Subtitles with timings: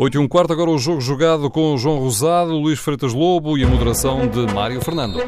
[0.00, 3.64] 8 e um quarto, agora o jogo jogado com João Rosado, Luís Freitas Lobo e
[3.64, 5.18] a moderação de Mário Fernando.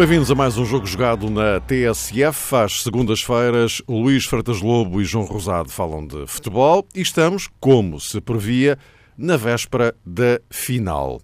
[0.00, 2.56] Bem-vindos a mais um jogo jogado na TSF.
[2.56, 8.18] Às segundas-feiras, Luís Freitas Lobo e João Rosado falam de futebol e estamos, como se
[8.18, 8.78] previa,
[9.14, 11.20] na véspera da final.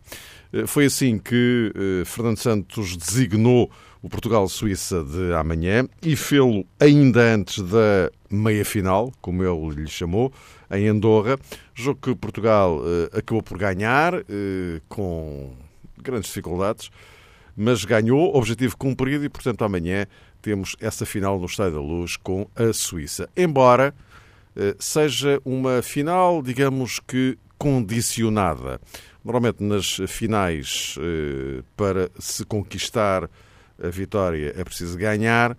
[0.53, 3.71] Eh, foi assim que eh, Fernando Santos designou
[4.03, 10.31] o Portugal-Suíça de amanhã e fê-lo ainda antes da meia-final, como ele lhe chamou,
[10.71, 11.39] em Andorra.
[11.75, 14.13] Jogo que Portugal eh, acabou por ganhar
[14.87, 15.55] com
[16.03, 16.91] grandes dificuldades
[17.57, 20.07] mas ganhou, objetivo cumprido e, portanto, amanhã
[20.43, 23.29] temos essa final no Estádio da Luz com a Suíça.
[23.37, 23.95] Embora
[24.55, 28.81] eh, seja uma final, digamos que condicionada.
[29.25, 33.29] Normalmente nas finais, eh, para se conquistar
[33.83, 35.57] a vitória, é preciso ganhar.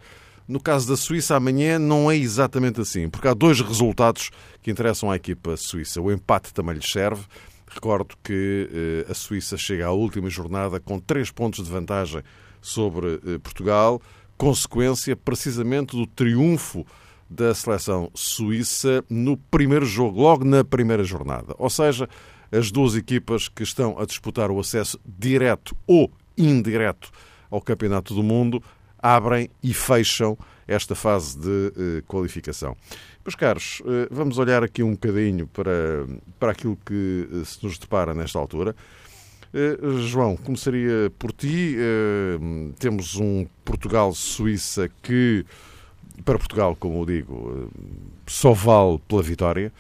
[0.48, 4.30] No caso da Suíça, amanhã não é exatamente assim, porque há dois resultados
[4.62, 6.02] que interessam à equipa suíça.
[6.02, 7.26] O empate também lhes serve
[7.68, 12.24] Recordo que eh, a Suíça chega à última jornada com três pontos de vantagem
[12.62, 14.02] sobre eh, Portugal,
[14.38, 16.86] consequência precisamente do triunfo
[17.30, 21.54] da seleção suíça no primeiro jogo, logo na primeira jornada.
[21.58, 22.08] Ou seja,
[22.52, 27.12] as duas equipas que estão a disputar o acesso direto ou indireto
[27.50, 28.64] ao Campeonato do Mundo
[28.98, 32.76] abrem e fecham esta fase de eh, qualificação.
[33.28, 36.08] Meus caros, eh, vamos olhar aqui um bocadinho para,
[36.40, 38.74] para aquilo que eh, se nos depara nesta altura.
[40.00, 41.76] João, começaria por ti.
[42.80, 45.46] Temos um Portugal-Suíça que,
[46.24, 47.72] para Portugal, como eu digo,
[48.28, 49.74] só vale pela vitória.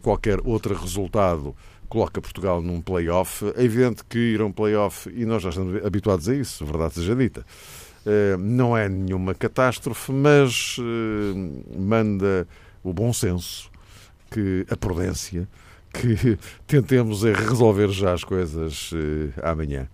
[0.00, 1.56] Qualquer outro resultado
[1.94, 3.44] coloca Portugal num play-off.
[3.56, 6.94] É evidente que ir a um play-off, e nós já estamos habituados a isso, verdade
[6.94, 7.44] seja dita, eh,
[8.38, 12.46] não é nenhuma catástrofe, mas eh, manda
[12.82, 13.70] o bom senso,
[14.30, 15.48] que a prudência,
[15.92, 19.88] que tentemos resolver já as coisas eh, amanhã.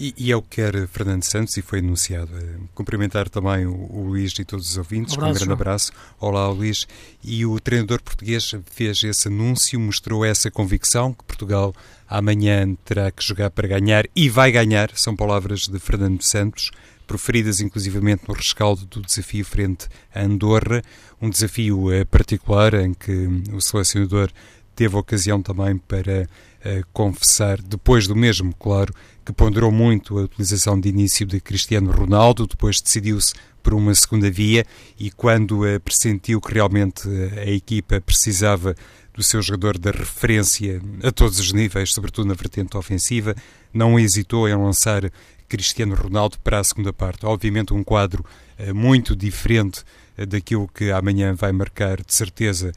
[0.00, 2.32] E, e, é o que quer Fernando Santos e foi anunciado.
[2.74, 5.92] Cumprimentar também o, o Luís e todos os ouvintes, um com um grande abraço.
[6.18, 6.88] Olá, Luís.
[7.22, 11.72] E o treinador português fez esse anúncio, mostrou essa convicção que Portugal
[12.08, 16.72] amanhã terá que jogar para ganhar e vai ganhar, são palavras de Fernando Santos
[17.12, 20.80] proferidas inclusivamente no rescaldo do desafio frente a Andorra,
[21.20, 24.30] um desafio eh, particular em que o selecionador
[24.74, 28.94] teve ocasião também para uh, confessar, depois do mesmo, claro,
[29.26, 34.30] que ponderou muito a utilização de início de Cristiano Ronaldo, depois decidiu-se por uma segunda
[34.30, 34.64] via
[34.98, 38.74] e quando uh, pressentiu que realmente uh, a equipa precisava
[39.14, 43.34] do seu jogador de referência a todos os níveis, sobretudo na vertente ofensiva,
[43.72, 45.10] não hesitou em lançar
[45.52, 47.26] Cristiano Ronaldo para a segunda parte.
[47.26, 48.24] Obviamente, um quadro
[48.58, 49.84] uh, muito diferente
[50.16, 52.72] uh, daquilo que amanhã vai marcar, de certeza,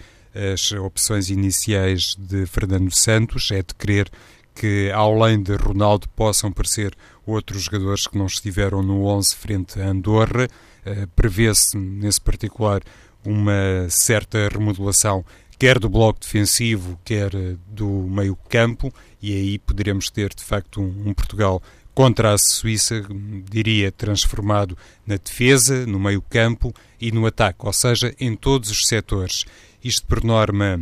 [0.53, 3.50] as opções iniciais de Fernando Santos.
[3.50, 4.12] É de crer
[4.53, 6.94] que, além de Ronaldo, possam aparecer
[7.25, 10.50] outros jogadores que não estiveram no 11 frente a Andorra.
[10.85, 12.81] Uh, Prevê-se, nesse particular,
[13.24, 15.24] uma certa remodelação
[15.58, 17.31] quer do bloco defensivo, quer
[17.69, 21.64] do meio campo, e aí poderemos ter de facto um, um Portugal
[21.96, 23.02] contra a Suíça,
[23.50, 29.46] diria, transformado na defesa, no meio-campo e no ataque, ou seja, em todos os setores.
[29.82, 30.82] Isto, por norma,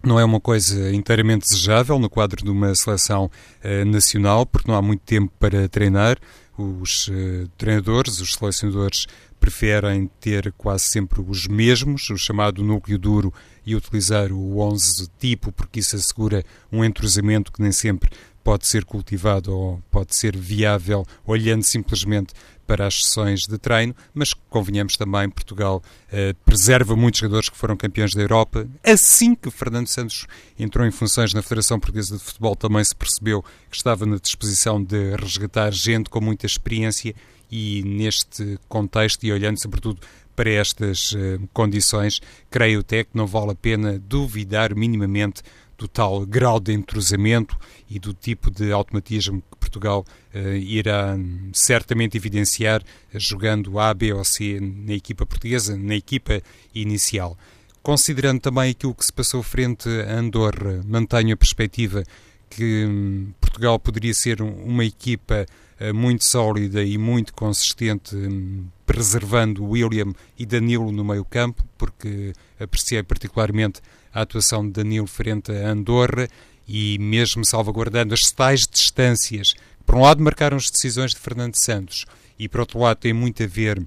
[0.00, 3.24] não é uma coisa inteiramente desejável no quadro de uma seleção
[3.64, 6.16] uh, nacional, porque não há muito tempo para treinar.
[6.56, 9.06] Os uh, treinadores, os selecionadores,
[9.40, 13.32] preferem ter quase sempre os mesmos, o chamado núcleo duro,
[13.64, 18.10] e utilizar o 11 tipo, porque isso assegura um entrosamento que nem sempre
[18.48, 22.32] pode ser cultivado ou pode ser viável olhando simplesmente
[22.66, 27.76] para as sessões de treino, mas convenhamos também, Portugal eh, preserva muitos jogadores que foram
[27.76, 28.66] campeões da Europa.
[28.82, 30.26] Assim que Fernando Santos
[30.58, 34.82] entrou em funções na Federação Portuguesa de Futebol, também se percebeu que estava na disposição
[34.82, 37.14] de resgatar gente com muita experiência
[37.50, 40.00] e neste contexto e olhando sobretudo
[40.34, 45.42] para estas uh, condições, creio até que não vale a pena duvidar minimamente
[45.78, 47.56] do tal grau de entrosamento
[47.88, 50.04] e do tipo de automatismo que Portugal
[50.34, 51.16] uh, irá
[51.52, 52.84] certamente evidenciar uh,
[53.18, 56.42] jogando A, B ou C na equipa portuguesa, na equipa
[56.74, 57.38] inicial.
[57.80, 62.02] Considerando também aquilo que se passou frente a Andorra, mantenho a perspectiva
[62.48, 65.46] que hum, Portugal poderia ser uma equipa
[65.80, 72.32] uh, muito sólida e muito consistente, um, preservando William e Danilo no meio campo, porque
[72.58, 73.80] apreciei particularmente
[74.12, 76.28] a atuação de Danilo frente a Andorra
[76.66, 79.54] e mesmo salvaguardando as tais distâncias.
[79.84, 82.04] Por um lado marcaram as decisões de Fernando Santos
[82.38, 83.82] e por outro lado tem muito a ver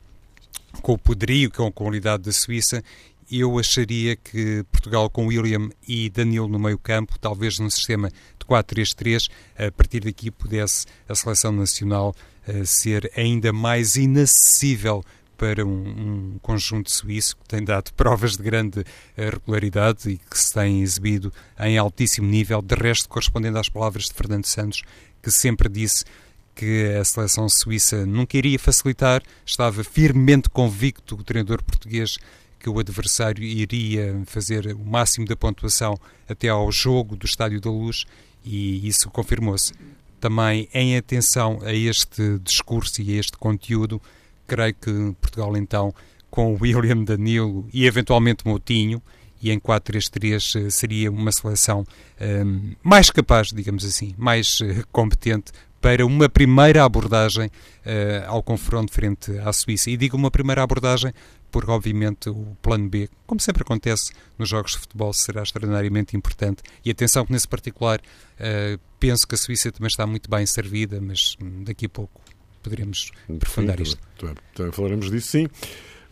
[0.81, 2.83] com o poderio, com a qualidade da Suíça
[3.31, 8.11] eu acharia que Portugal com William e Danilo no meio campo, talvez num sistema
[8.45, 12.15] 4-3-3, a partir daqui pudesse a seleção nacional
[12.47, 15.03] uh, ser ainda mais inacessível
[15.38, 18.85] para um, um, conjunto suíço que tem dado provas de grande uh,
[19.17, 24.13] regularidade e que se tem exibido em altíssimo nível, de resto correspondendo às palavras de
[24.13, 24.83] Fernando Santos,
[25.21, 26.05] que sempre disse
[26.53, 32.17] que a seleção suíça nunca iria facilitar, estava firmemente convicto o treinador português
[32.61, 35.99] que o adversário iria fazer o máximo da pontuação
[36.29, 38.05] até ao jogo do Estádio da Luz
[38.43, 39.73] e isso confirmou-se.
[40.19, 44.01] Também em atenção a este discurso e a este conteúdo,
[44.45, 45.93] creio que Portugal então
[46.29, 49.01] com William Danilo e eventualmente Moutinho
[49.41, 51.83] e em 4-3-3 eh, seria uma seleção um,
[52.19, 55.51] eh, mais capaz, digamos assim, mais uh, competente
[55.81, 59.89] para uma primeira abordagem uh, ao confronto frente à Suíça.
[59.89, 61.11] E digo uma primeira abordagem
[61.51, 66.63] porque obviamente o plano B, como sempre acontece nos jogos de futebol, será extraordinariamente importante.
[66.83, 71.00] E atenção que nesse particular uh, penso que a Suíça também está muito bem servida,
[71.01, 72.21] mas daqui a pouco
[72.63, 74.00] poderemos aprofundar sim, isto.
[74.18, 75.48] Também, também, falaremos disso, sim.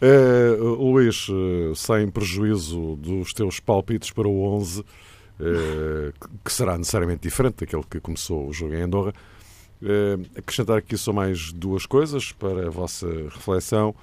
[0.02, 4.86] Uh, Luís, uh, sem prejuízo dos teus palpites para o 11, uh,
[6.44, 9.14] que será necessariamente diferente daquele que começou o jogo em Andorra,
[10.38, 13.96] acrescentar aqui só mais duas coisas para a vossa reflexão.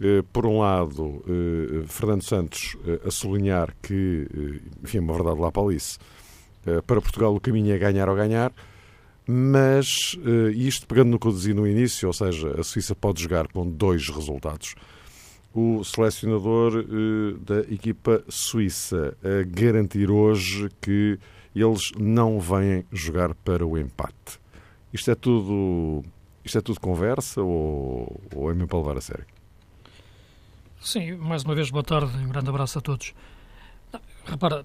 [0.00, 4.28] Eh, por um lado, eh, Fernando Santos eh, a sublinhar que,
[4.82, 5.98] enfim, é uma verdade lá para Alice,
[6.86, 8.52] para Portugal o caminho é ganhar ou ganhar,
[9.26, 10.18] mas
[10.54, 13.66] isto pegando no que eu dizia no início, ou seja, a Suíça pode jogar com
[13.66, 14.74] dois resultados.
[15.54, 16.84] O selecionador
[17.40, 21.18] da equipa suíça a garantir hoje que
[21.54, 24.38] eles não vêm jogar para o empate.
[24.92, 26.04] Isto é tudo,
[26.44, 29.37] isto é tudo conversa ou, ou é mesmo para levar a sério?
[30.80, 33.12] Sim, mais uma vez, boa tarde um grande abraço a todos.
[34.24, 34.64] repara,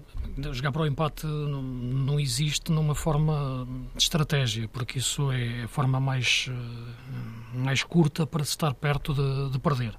[0.52, 5.98] jogar para o empate não, existe numa forma de estratégia, porque isso é a forma
[5.98, 9.94] mais, eh, mais curta para se estar perto de, de perder.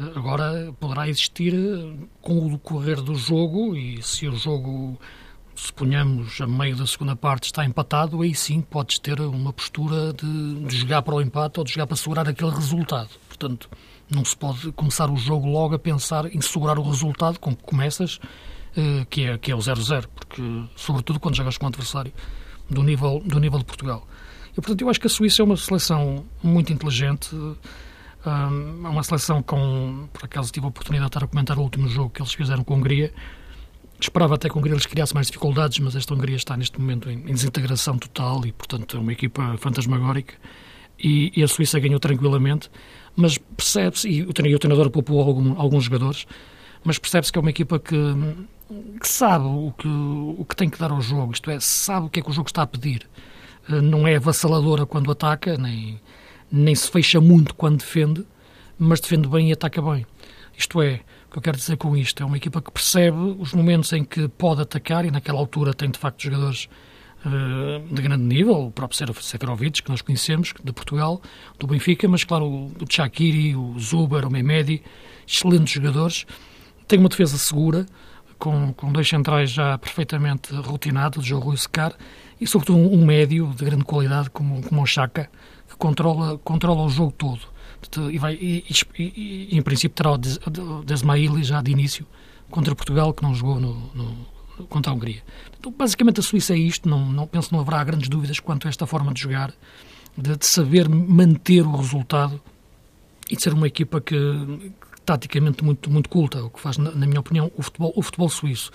[0.00, 1.54] Eh, agora, poderá existir
[2.20, 4.98] com o decorrer do jogo, e se o jogo,
[5.54, 10.64] suponhamos, a meio da segunda parte está empatado, aí sim podes ter uma postura de,
[10.64, 13.10] de jogar para o empate ou de jogar para segurar aquele resultado.
[13.28, 13.70] Portanto,
[14.10, 17.62] não se pode começar o jogo logo a pensar em segurar o resultado com que
[17.62, 18.20] começas,
[18.76, 20.42] eh, que é, que é o 0-0, porque,
[20.76, 22.12] sobretudo quando jogas com um adversário
[22.70, 24.06] do nível, do nível de Portugal.
[24.52, 27.28] E, portanto, eu acho que a Suíça é uma seleção muito inteligente,
[28.24, 31.88] é uma seleção com, por acaso tive a oportunidade de estar a comentar o último
[31.88, 33.12] jogo que eles fizeram com a Hungria,
[34.00, 37.10] esperava até que a Hungria lhes criasse mais dificuldades, mas esta Hungria está neste momento
[37.10, 40.34] em, desintegração total e, portanto, é uma equipa fantasmagórica.
[40.98, 42.70] E, e a Suíça ganhou tranquilamente
[43.16, 46.26] mas percebe-se, e o treinador poupou algum, alguns jogadores,
[46.84, 47.96] mas percebe-se que é uma equipa que,
[49.00, 52.10] que, sabe o que, o que tem que dar ao jogo, isto é, sabe o
[52.10, 53.08] que é que o jogo está a pedir.
[53.68, 56.00] Eh, não é avassaladora quando ataca, nem,
[56.52, 58.24] nem se fecha muito quando defende,
[58.78, 60.06] mas defende bem e ataca bem.
[60.56, 63.52] Isto é, o que eu quero dizer com isto, é uma equipa que percebe os
[63.52, 66.68] momentos em que pode atacar e naquela altura tem de facto jogadores
[67.90, 71.20] de grande nível, o próprio Seferovic, que nós conhecemos, de Portugal,
[71.58, 74.82] do Benfica, mas claro, o Chakiri, o Zuber, o Mehmedi,
[75.26, 76.26] excelentes jogadores.
[76.86, 77.86] Tem uma defesa segura,
[78.38, 81.94] com, com dois centrais já perfeitamente rotinados, o Rui Secar,
[82.40, 85.30] e sobretudo um, um, médio de grande qualidade como, como o Chaka,
[85.68, 87.40] que controla, controla o jogo todo.
[88.10, 88.64] E, vai, e,
[88.98, 90.18] e, e em princípio terá o
[90.84, 92.06] Desmaili já de início
[92.50, 94.35] contra Portugal, que não jogou no, no
[94.68, 95.22] contra a Hungria.
[95.58, 96.88] Então, basicamente, a Suíça é isto.
[96.88, 99.52] Não, não penso não haverá grandes dúvidas quanto a esta forma de jogar,
[100.16, 102.40] de, de saber manter o resultado
[103.30, 104.16] e de ser uma equipa que,
[105.06, 108.70] taticamente muito muito culta, o que faz, na, minha opinião, o futebol, o futebol suíço.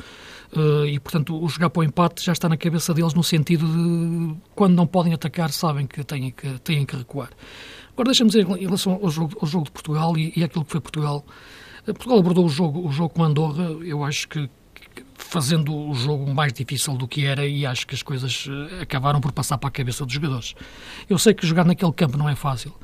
[0.53, 3.65] Uh, e, portanto, o jogar para o empate já está na cabeça deles no sentido
[3.67, 7.29] de quando não podem atacar, sabem que têm que, têm que recuar.
[7.93, 10.71] Agora, deixa-me dizer, em relação ao jogo, ao jogo de Portugal e, e aquilo que
[10.71, 11.25] foi Portugal,
[11.85, 14.49] eh, Portugal abordou o jogo, o jogo com Andorra, eu acho que,
[15.31, 19.21] fazendo o jogo mais difícil do que era e acho que as coisas eh, acabaram
[19.21, 20.53] por passar para a cabeça dos jogadores.
[21.09, 22.75] Eu sei que jogar naquele campo não é fácil.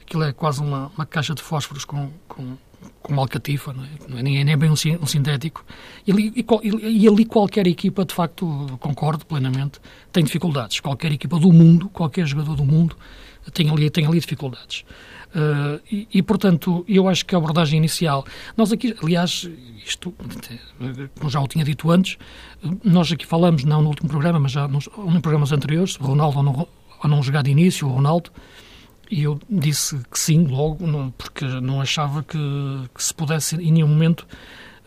[0.00, 2.56] Aquilo é quase uma, uma caixa de fósforos com, com,
[3.02, 4.20] com alcatifa, não é?
[4.20, 5.64] É nem, nem bem um, um sintético.
[6.06, 9.80] E ali, e, e ali qualquer equipa, de facto, concordo plenamente,
[10.12, 10.78] tem dificuldades.
[10.78, 12.96] Qualquer equipa do mundo, qualquer jogador do mundo,
[13.52, 14.84] tem ali, tem ali dificuldades.
[15.36, 18.24] Uh, e, e, portanto, eu acho que a abordagem inicial.
[18.56, 19.46] Nós aqui, aliás,
[19.84, 20.14] isto,
[21.18, 22.16] como já o tinha dito antes,
[22.82, 24.88] nós aqui falamos, não no último programa, mas já nos,
[25.20, 26.68] programas anteriores, Ronaldo ou não,
[27.04, 28.30] não jogar de início, o Ronaldo.
[29.10, 30.78] E eu disse que sim, logo,
[31.18, 32.38] porque não achava que,
[32.94, 34.26] que se pudesse em nenhum momento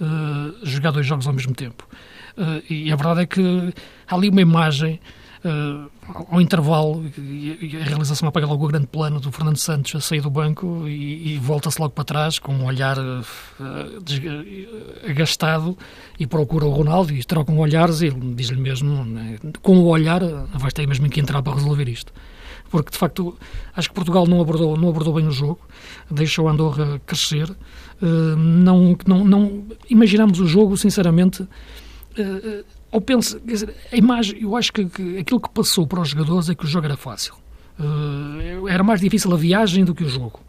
[0.02, 1.88] uh, jogar dois jogos ao mesmo tempo.
[2.36, 3.74] Uh, e a verdade é que
[4.08, 5.00] há ali uma imagem
[5.44, 5.90] uh,
[6.32, 10.22] ao intervalo, e, a realização apaga logo o grande plano do Fernando Santos a sair
[10.22, 13.26] do banco e, e volta-se logo para trás com um olhar uh,
[15.08, 15.78] agastado
[16.20, 20.22] e procura o Ronaldo e trocam olhares e ele diz-lhe mesmo, né, com o olhar,
[20.54, 22.14] vais ter mesmo que entrar para resolver isto
[22.70, 23.36] porque de facto
[23.76, 25.60] acho que Portugal não abordou, não abordou bem o jogo,
[26.10, 27.50] deixou a Andorra crescer.
[28.00, 31.48] Não, não, não imaginamos o jogo, sinceramente.
[32.92, 36.50] Ou penso, dizer, a imagem, eu acho que, que, aquilo que passou para os jogadores
[36.50, 37.36] é que o jogo era fácil.
[37.80, 40.42] Uh, era mais difícil a viagem do que o jogo.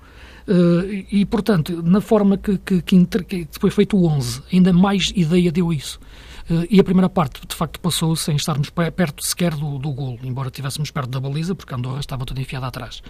[0.48, 5.52] Uh, e, portanto, na forma que, que, que, foi feito o 11, ainda mais ideia
[5.52, 6.00] deu isso.
[6.50, 10.18] Uh, e a primeira parte, de facto, passou sem estarmos perto sequer do, do golo,
[10.24, 13.02] embora estivéssemos perto da baliza, porque a Andorra estava toda enfiada atrás.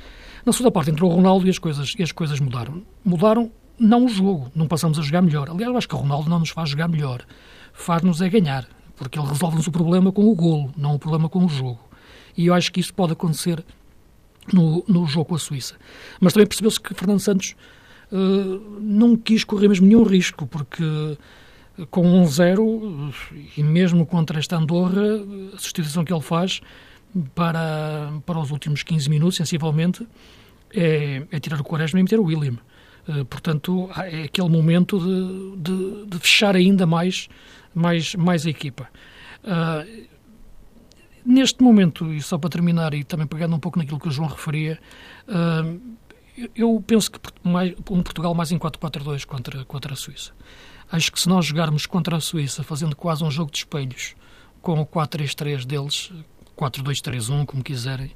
[0.45, 2.83] Na segunda parte entrou o Ronaldo e as coisas, e as coisas mudaram.
[3.05, 5.49] Mudaram não o jogo, não passamos a jogar melhor.
[5.49, 7.25] Aliás, eu acho que o Ronaldo não nos faz jogar melhor,
[7.73, 8.67] faz-nos é ganhar
[9.01, 11.81] porque ele resolve-nos o problema com o golo, não o problema com o jogo.
[12.37, 13.65] E eu acho que isso pode acontecer
[14.53, 15.75] no, no jogo com a Suíça.
[16.21, 17.57] Mas também percebeu-se que Fernando Santos
[18.13, 20.85] uh, não quis correr mesmo nenhum risco, porque
[21.91, 23.15] com 1-0,
[23.57, 25.03] e mesmo contra esta Andorra,
[25.55, 26.61] a substituição que ele faz
[27.35, 30.07] para, para os últimos 15 minutos, sensivelmente,
[30.75, 32.59] é, é tirar o Quaresma e meter o William.
[33.09, 37.31] Uh, portanto, é aquele momento de, de, de fechar ainda mais
[37.75, 38.89] mais, mais a equipa.
[39.45, 40.09] Uh,
[41.25, 44.29] neste momento, e só para terminar, e também pegando um pouco naquilo que o João
[44.29, 44.79] referia,
[45.29, 45.99] uh,
[46.55, 50.33] eu penso que mais, um Portugal mais em 4-4-2 contra, contra a Suíça.
[50.91, 54.15] Acho que se nós jogarmos contra a Suíça, fazendo quase um jogo de espelhos,
[54.61, 56.13] com o 4-3-3 deles,
[56.57, 58.11] 4-2-3-1, como quiserem,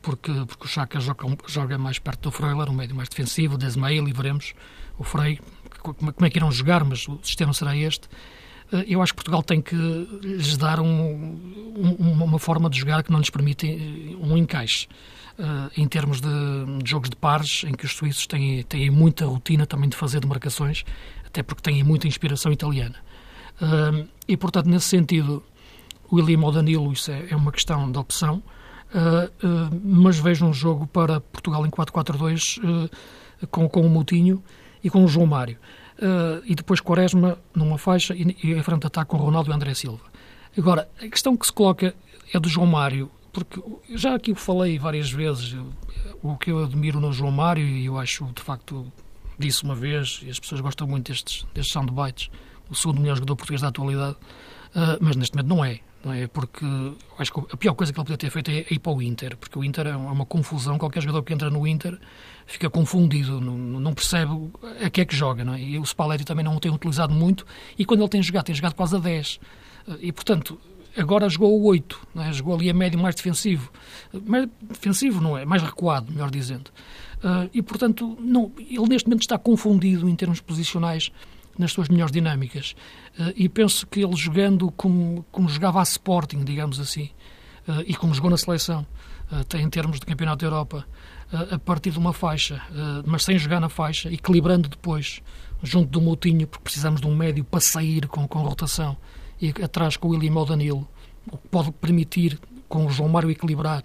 [0.00, 3.58] porque, porque o Chaka joga, joga mais perto do Freuler, um médio mais defensivo, o
[3.58, 4.54] Desmail, e veremos
[4.98, 5.40] o Frei,
[5.80, 8.08] como, como é que irão jogar, mas o sistema será este.
[8.72, 9.74] Eh, eu acho que Portugal tem que
[10.22, 14.88] lhes dar um, um, uma forma de jogar que não lhes permite eh, um encaixe.
[15.36, 16.28] Uh, em termos de,
[16.80, 20.20] de, jogos de pares, em que os suíços têm, têm muita rotina também de fazer
[20.20, 20.84] demarcações,
[21.26, 22.94] até porque têm muita inspiração italiana.
[23.60, 25.42] Uh, e, portanto, nesse sentido,
[26.08, 28.44] o William ou Danilo, isso é, é uma questão de opção,
[28.94, 32.88] uh, mas vejo um jogo para Portugal em 4-4-2
[33.50, 34.40] com, com o Moutinho
[34.84, 35.58] e com o João Mário.
[35.96, 40.02] Uh, e depois Quaresma numa faixa e, e frente ataque com Ronaldo e André Silva.
[40.58, 41.94] Agora, a questão que se coloca
[42.32, 45.56] é do João Mário, porque já aqui falei várias vezes
[46.22, 48.90] o que eu admiro no João Mário e eu acho, de facto,
[49.38, 52.30] disse uma vez, e as pessoas gostam muito destes, destes soundbites,
[52.70, 54.16] o segundo melhor jogador português da atualidade,
[54.74, 55.80] uh, mas neste momento não é.
[56.04, 56.26] Não é?
[56.26, 56.64] Porque
[57.18, 59.36] acho que a pior coisa que ele podia ter feito é ir para o Inter,
[59.36, 60.76] porque o Inter é uma confusão.
[60.76, 61.98] Qualquer jogador que entra no Inter
[62.46, 64.50] fica confundido, não, não percebe
[64.84, 65.44] a que é que joga.
[65.44, 65.60] Não é?
[65.60, 67.46] E o Spalletti também não o tem utilizado muito,
[67.78, 69.40] e quando ele tem jogado, tem jogado quase a 10.
[70.00, 70.58] E, portanto,
[70.96, 72.32] agora jogou o 8, não é?
[72.32, 73.70] jogou ali a médio mais defensivo.
[74.26, 76.70] Mais defensivo não é, mais recuado, melhor dizendo.
[77.18, 81.10] Uh, e, portanto, não, ele neste momento está confundido em termos posicionais
[81.58, 82.74] nas suas melhores dinâmicas.
[83.18, 87.10] Uh, e penso que ele jogando como, como jogava a Sporting, digamos assim,
[87.68, 88.86] uh, e como jogou na seleção,
[89.30, 90.86] uh, em termos de Campeonato da Europa,
[91.50, 92.62] a partir de uma faixa,
[93.04, 95.20] mas sem jogar na faixa, equilibrando depois,
[95.62, 98.96] junto do Moutinho, porque precisamos de um médio para sair com, com rotação,
[99.40, 100.88] e atrás com o William ou Danilo,
[101.26, 103.82] o que pode permitir, com o João Mário equilibrar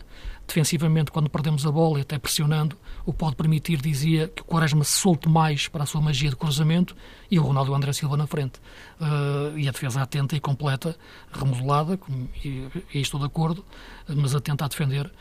[0.47, 4.83] defensivamente quando perdemos a bola e até pressionando, o pode permitir, dizia, que o Quaresma
[4.83, 6.95] se solte mais para a sua magia de cruzamento
[7.29, 8.59] e o Ronaldo André Silva na frente.
[8.99, 10.95] Uh, e a defesa atenta e completa,
[11.31, 13.65] remodelada, com, e, e estou de acordo,
[14.07, 15.11] mas atenta a defender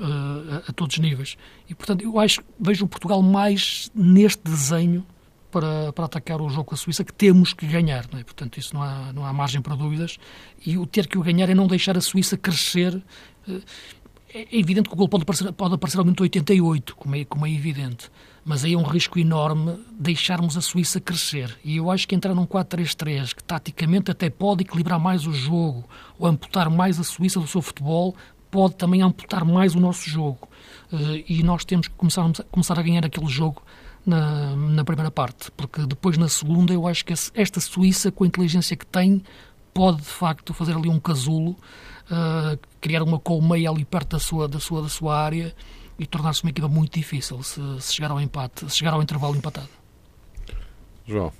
[0.00, 1.36] uh, a, todos os níveis.
[1.68, 5.06] E, portanto, eu acho, vejo o Portugal mais neste desenho
[5.50, 8.06] para, para atacar o jogo com a Suíça que temos que ganhar.
[8.14, 8.24] É?
[8.24, 10.18] Portanto, isso não há, não há margem para dúvidas.
[10.64, 12.94] E o ter que o ganhar é não deixar a Suíça crescer.
[13.46, 13.62] Uh,
[14.34, 17.46] é evidente que o gol pode aparecer, pode aparecer ao minuto 88, como é, como
[17.46, 18.10] é evidente,
[18.44, 21.56] mas aí é um risco enorme deixarmos a Suíça crescer.
[21.64, 25.84] E eu acho que entrar num 4-3-3, que taticamente até pode equilibrar mais o jogo,
[26.18, 28.16] ou amputar mais a Suíça do seu futebol,
[28.50, 30.48] pode também amputar mais o nosso jogo.
[30.92, 33.62] Uh, e nós temos que começar, começar a ganhar aquele jogo
[34.04, 38.26] na, na primeira parte, porque depois na segunda eu acho que esta Suíça, com a
[38.26, 39.22] inteligência que tem,
[39.72, 41.50] pode de facto fazer ali um casulo,
[42.10, 45.54] uh, criar uma colmeia ali perto da sua, da sua, da sua área
[45.98, 49.36] e tornar-se uma equipa muito difícil se, se, chegar ao empate, se chegar ao intervalo
[49.36, 49.68] empatado.
[51.06, 51.32] João.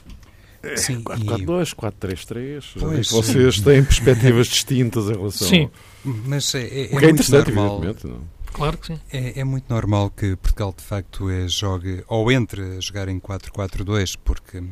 [0.76, 3.04] Sim, 4-4-2, 4-3-3.
[3.10, 5.48] Vocês têm perspectivas distintas em relação.
[5.48, 5.68] Sim.
[6.04, 7.80] Mas é, é, é, é muito normal.
[8.04, 8.20] Não?
[8.52, 9.00] Claro que sim.
[9.12, 13.18] É, é, muito normal que Portugal, de facto, é, jogue ou entre a jogar em
[13.18, 14.62] 4-4-2, porque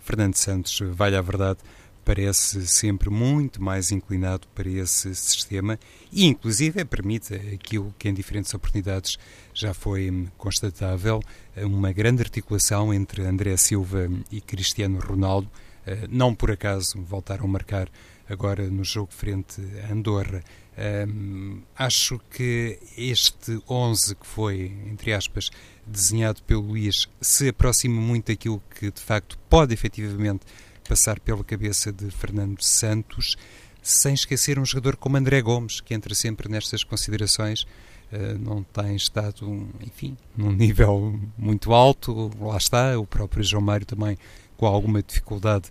[0.00, 1.60] Fernando Santos, vale a verdade,
[2.08, 5.78] parece sempre muito mais inclinado para esse sistema
[6.10, 9.18] e, inclusive, permite aquilo que em diferentes oportunidades
[9.52, 11.22] já foi constatável,
[11.54, 15.50] uma grande articulação entre André Silva e Cristiano Ronaldo.
[15.86, 17.90] Eh, não por acaso voltaram a marcar
[18.26, 20.42] agora no jogo frente a Andorra.
[21.08, 25.50] Um, acho que este 11 que foi, entre aspas,
[25.86, 30.46] desenhado pelo Luís se aproxima muito daquilo que de facto pode efetivamente
[30.88, 33.36] passar pela cabeça de Fernando Santos,
[33.82, 37.62] sem esquecer um jogador como André Gomes, que entra sempre nestas considerações.
[38.10, 43.84] Uh, não tem estado, enfim, num nível muito alto, lá está, o próprio João Mário
[43.84, 44.16] também
[44.56, 45.70] com alguma dificuldade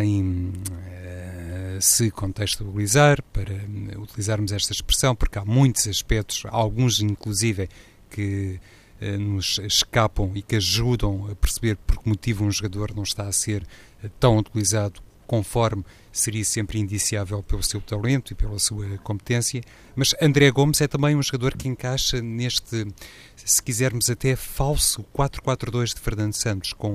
[0.00, 3.54] em uh, se contextualizar, para
[4.00, 7.68] utilizarmos esta expressão, porque há muitos aspectos, alguns inclusive,
[8.10, 8.58] que
[9.00, 13.32] nos escapam e que ajudam a perceber por que motivo um jogador não está a
[13.32, 13.62] ser
[14.02, 19.60] uh, tão utilizado conforme seria sempre indiciável pelo seu talento e pela sua competência,
[19.94, 22.86] mas André Gomes é também um jogador que encaixa neste,
[23.34, 26.92] se quisermos até falso 4-4-2 de Fernando Santos, com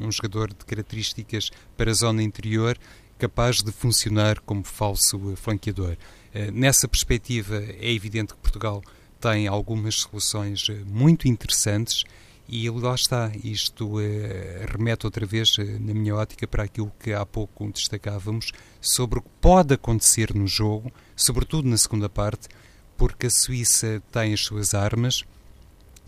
[0.00, 2.78] um jogador de características para a zona interior
[3.18, 5.96] capaz de funcionar como falso flanqueador.
[6.34, 8.82] Eh, nessa perspectiva, é evidente que Portugal
[9.22, 12.02] tem algumas soluções eh, muito interessantes
[12.48, 17.12] e lá está, isto eh, remete outra vez, eh, na minha ótica, para aquilo que
[17.12, 18.50] há pouco destacávamos
[18.80, 22.48] sobre o que pode acontecer no jogo, sobretudo na segunda parte,
[22.96, 25.22] porque a Suíça tem as suas armas.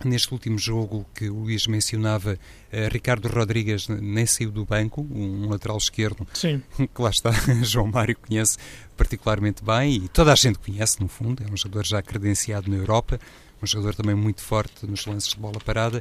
[0.04, 2.38] Neste último jogo que o Luís mencionava,
[2.72, 6.62] eh, Ricardo Rodrigues nem saiu do banco, um lateral esquerdo Sim.
[6.92, 7.30] que lá está,
[7.62, 8.58] João Mário conhece
[8.96, 12.76] particularmente bem e toda a gente conhece, no fundo, é um jogador já credenciado na
[12.76, 13.20] Europa
[13.62, 16.00] um jogador também muito forte nos lances de bola parada,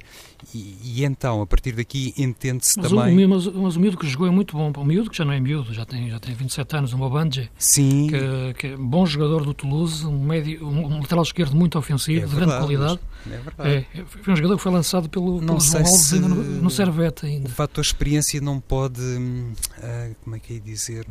[0.53, 3.25] e, e então, a partir daqui, entende-se também...
[3.25, 5.33] O, mas, mas, o miúdo que jogou é muito bom, o miúdo que já não
[5.33, 8.07] é miúdo, já tem, já tem 27 anos, um Bobanje, Sim.
[8.07, 12.27] Que, que é bom jogador do Toulouse, um, médio, um lateral esquerdo muito ofensivo, é
[12.27, 12.99] de grande qualidade.
[13.25, 13.87] É verdade.
[13.93, 16.19] É, foi um jogador que foi lançado pelo, não pelo João Alves se...
[16.19, 17.47] no, no Servete ainda.
[17.47, 21.05] O fator experiência não pode, uh, como é que é dizer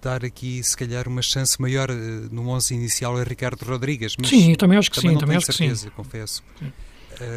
[0.00, 1.94] dar aqui, se calhar, uma chance maior uh,
[2.30, 4.16] no 11 inicial a Ricardo Rodrigues.
[4.18, 5.20] Mas sim, também acho que também sim.
[5.20, 5.96] também acho certeza, que sim.
[5.96, 6.42] confesso.
[6.58, 6.72] Sim.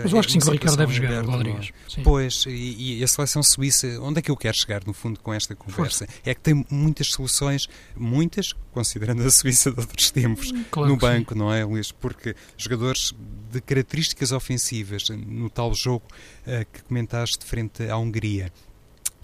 [0.03, 1.71] Mas eu acho que sim, que o Ricardo deve jogar, o Rodrigues.
[2.03, 5.33] Pois, e, e, a seleção suíça, onde é que eu quero chegar, no fundo, com
[5.33, 6.05] esta conversa?
[6.05, 6.21] Força.
[6.25, 11.33] É que tem muitas soluções, muitas, considerando a Suíça de outros tempos, claro no banco,
[11.33, 11.39] sim.
[11.39, 11.91] não é, Luís?
[11.91, 13.13] Porque jogadores
[13.51, 16.05] de características ofensivas, no tal jogo
[16.47, 18.51] uh, que comentaste frente à Hungria,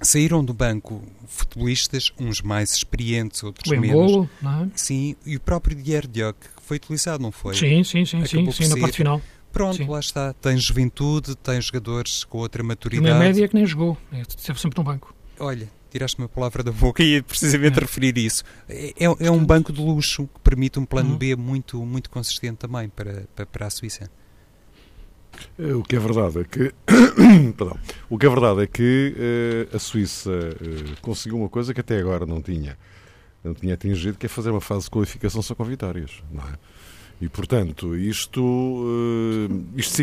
[0.02, 4.28] Saíram do banco futebolistas, uns mais experientes, outros o menos.
[4.42, 4.68] não é?
[4.76, 7.56] Sim, e o próprio Dier Dioc, que foi utilizado, não foi?
[7.56, 9.22] Sim, sim, sim, sim, sim na parte final.
[9.52, 9.88] Pronto, sim.
[9.88, 10.34] lá está.
[10.34, 13.12] Tem juventude, tem jogadores com outra maturidade.
[13.12, 15.14] Uma média que nem jogou, esteve sempre no banco.
[15.40, 17.82] Olha, tiraste-me a palavra da boca e ia precisamente é.
[17.82, 18.44] referir isso.
[18.68, 21.18] É, é, é, um banco de luxo que permite um plano uhum.
[21.18, 24.10] B muito, muito consistente também para, para, para a Suíça.
[25.58, 26.74] Eh, o que é verdade é que,
[27.56, 27.78] perdão,
[28.10, 29.16] o que é verdade é que
[29.72, 32.78] uh, a Suíça uh, conseguiu uma coisa que até agora não tinha,
[33.44, 36.54] não tinha atingido, que é fazer uma fase de qualificação só com vitórias, não é?
[37.22, 40.02] E portanto, isto, uh, isto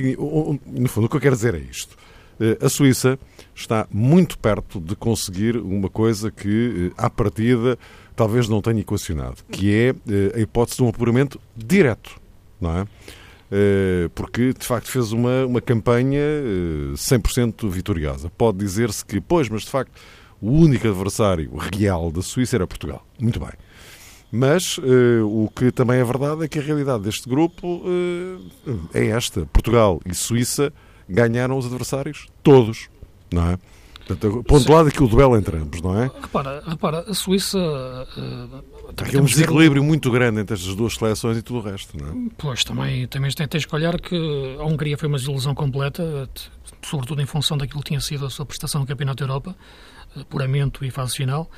[0.67, 1.97] no fundo, o que eu quero dizer é isto.
[2.61, 3.19] a Suíça
[3.55, 7.79] está muito perto de conseguir uma coisa que, à partida,
[8.15, 9.95] talvez não tenha equacionado, que é
[10.37, 12.21] a hipótese de um apuramento direto,
[12.61, 12.87] não é?
[13.51, 16.21] Eh, porque de facto fez uma, uma campanha
[16.95, 18.31] 100% eh, vitoriosa.
[18.37, 19.93] Pode dizer-se que, pois, mas de facto
[20.41, 23.07] o único adversário real da Suíça era Portugal.
[23.19, 23.53] Muito bem.
[24.31, 27.83] Mas uh, o que também é verdade é que a realidade deste grupo
[28.93, 29.47] é esta.
[29.47, 30.73] Portugal e Suíça
[31.09, 32.89] ganharam os adversários todos,
[33.33, 33.59] não é?
[34.07, 36.11] Portanto, ponto lado aqui o duelo entre ambos, não é?
[36.21, 37.59] Repara, repara a Suíça.
[37.59, 38.65] Uh,
[38.97, 39.87] Há um desequilíbrio ver...
[39.87, 42.31] muito grande entre estas duas seleções e tudo o resto, não é?
[42.39, 46.31] Pois, também, também tens que olhar que a Hungria foi uma desilusão completa,
[46.83, 49.57] sobretudo em função daquilo que tinha sido a sua prestação no Campeonato da Europa,
[50.15, 51.51] apuramento e fase final.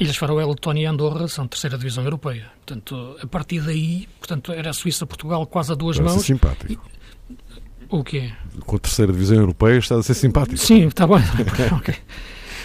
[0.00, 2.50] Ilhas Faroé, Letónia e Andorra são terceira divisão europeia.
[2.66, 6.26] Portanto, a partir daí, portanto, era a Suíça-Portugal quase a duas Parece mãos.
[6.26, 6.72] simpático.
[6.72, 7.01] E,
[7.92, 8.32] O quê?
[8.64, 10.56] Com a terceira divisão europeia está a ser simpático.
[10.56, 11.18] Sim, está bem.
[11.76, 11.94] ok.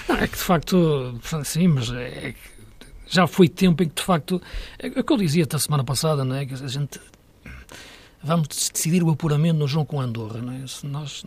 [0.07, 2.33] Não, é que de facto, sim, mas é,
[3.09, 4.41] já foi tempo em que de facto,
[4.79, 6.45] é, é o que eu dizia até a semana passada, não é?
[6.45, 6.97] Que a gente
[8.23, 10.65] vamos decidir o apuramento no João com Andorra, não é?
[10.65, 11.25] Se nós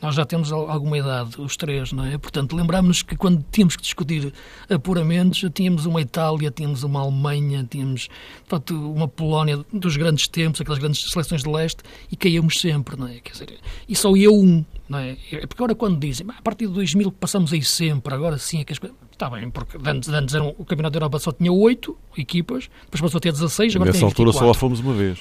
[0.00, 2.18] nós já temos alguma idade, os três, não é?
[2.18, 4.32] Portanto, lembramos que quando tínhamos que discutir
[4.68, 10.60] apuramentos, tínhamos uma Itália, tínhamos uma Alemanha, tínhamos, de facto, uma Polónia dos grandes tempos,
[10.60, 13.20] aquelas grandes seleções de leste, e caíamos sempre, não é?
[13.20, 13.58] Quer dizer,
[13.88, 15.16] e só ia um, não é?
[15.32, 18.64] é porque agora quando dizem, a partir de 2000 passamos aí sempre, agora sim é
[18.64, 18.96] que as coisas...
[19.10, 23.00] Está bem, porque antes, antes eram, o Campeonato da Europa só tinha oito equipas, depois
[23.00, 25.20] passou a ter 16, agora Nessa altura só lá fomos uma vez.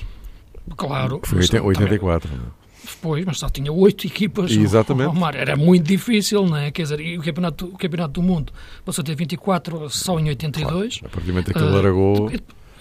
[0.76, 1.22] Claro.
[1.24, 2.30] Foi em 84.
[2.30, 2.48] Também,
[3.02, 4.52] Pois, mas só tinha oito equipas.
[4.52, 5.16] Exatamente.
[5.16, 5.36] Mar.
[5.36, 6.72] Era muito difícil, não é?
[6.72, 8.54] Quer dizer, e o campeonato, o campeonato do Mundo
[8.86, 11.00] passou a ter 24 só em 82.
[11.00, 12.32] Claro, a partir do momento que ele largou...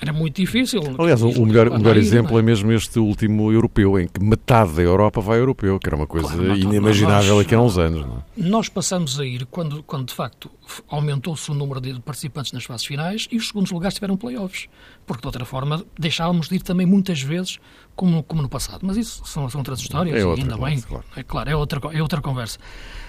[0.02, 0.82] Era muito difícil.
[0.98, 4.82] Aliás, o melhor, o melhor exemplo é mesmo este último europeu, em que metade da
[4.82, 8.04] Europa vai europeu, que era uma coisa claro, inimaginável nós, aqui há uns anos.
[8.04, 8.22] Não é?
[8.36, 10.50] Nós passamos a ir quando, quando de facto
[10.88, 14.68] aumentou-se o número de participantes nas fases finais e os segundos lugares tiveram playoffs.
[15.06, 17.60] Porque de outra forma deixávamos de ir também muitas vezes
[17.94, 18.80] como, como no passado.
[18.82, 20.80] Mas isso são, são outras histórias é e ainda bem.
[20.80, 21.04] Claro.
[21.16, 22.58] É claro, é outra, é outra conversa.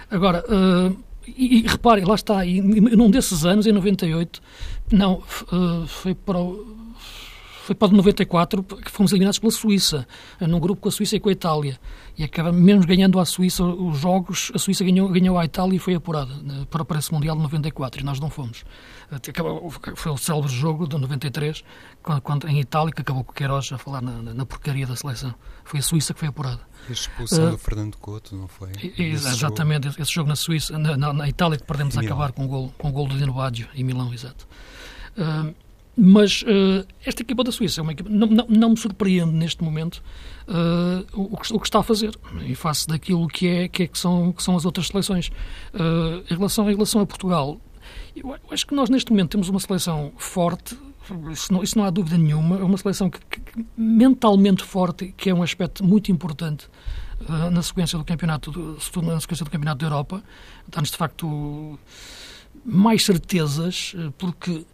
[0.09, 0.43] Agora.
[0.47, 4.41] Uh, e, e reparem, lá está, e, num desses anos, em 98,
[4.91, 6.83] não, uh, foi para o,
[7.63, 10.05] foi para o 94 que fomos eliminados pela Suíça,
[10.41, 11.79] num grupo com a Suíça e com a Itália.
[12.17, 15.79] E acabamos mesmo ganhando à Suíça os jogos, a Suíça ganhou, ganhou a Itália e
[15.79, 16.33] foi apurada
[16.69, 18.65] para o Mundial de 94 e nós não fomos.
[19.95, 21.63] Foi o célebre jogo de 93,
[22.03, 25.33] quando, em Itália, que acabou com o Queiroz a falar na, na, porcaria da seleção.
[25.63, 26.61] Foi a Suíça que foi apurada.
[26.87, 28.71] A expulsão uh, do Fernando Couto, não foi?
[28.97, 30.01] Esse exatamente, jogo.
[30.01, 32.73] esse jogo na Suíça, na, na, na Itália, que perdemos a acabar com o gol,
[32.77, 34.47] com o gol do Dino Baggio, em Milão, exato.
[35.17, 35.53] Uh,
[35.95, 39.63] mas uh, esta equipa da Suíça é uma equipa, não, não, não me surpreende neste
[39.63, 40.03] momento
[40.47, 43.97] uh, o, o, que está a fazer em face daquilo que, é, que, é, que,
[43.97, 45.29] são, que são as outras seleções.
[45.73, 47.59] Uh, em, relação, em relação a Portugal,
[48.15, 50.75] eu acho que nós neste momento temos uma seleção forte,
[51.31, 55.29] isso não, isso não há dúvida nenhuma, é uma seleção que, que, mentalmente forte, que
[55.29, 56.67] é um aspecto muito importante
[57.51, 58.51] na sequência do campeonato,
[59.01, 60.23] na sequência do campeonato da Europa,
[60.67, 61.79] dá-nos de facto
[62.65, 64.65] mais certezas, porque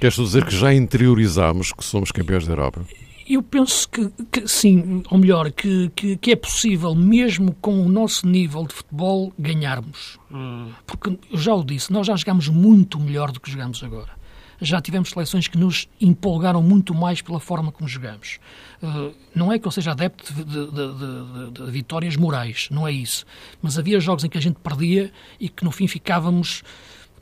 [0.00, 2.84] Queres dizer que já interiorizámos que somos campeões da Europa?
[3.26, 7.88] Eu penso que, que sim, ou melhor, que, que, que, é possível, mesmo com o
[7.88, 10.18] nosso nível de futebol, ganharmos.
[10.86, 14.10] Porque, eu já o disse, nós já jogamos muito melhor do que jogamos agora.
[14.64, 18.38] Já tivemos seleções que nos empolgaram muito mais pela forma como jogamos.
[19.34, 23.24] Não é que eu seja adepto de, de, de, de vitórias morais, não é isso.
[23.62, 26.62] Mas havia jogos em que a gente perdia e que no fim ficávamos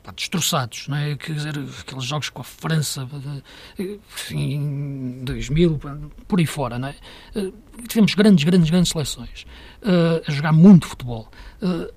[0.03, 1.15] pá, destroçados, não é?
[1.15, 3.07] Quer dizer, aqueles jogos com a França
[4.31, 5.79] em 2000,
[6.27, 6.95] por aí fora, não é?
[7.35, 7.51] Eh,
[7.87, 9.45] tivemos grandes, grandes, grandes seleções
[9.81, 11.29] uh, a jogar muito futebol.